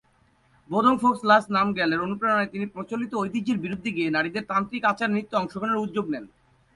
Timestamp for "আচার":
4.91-5.09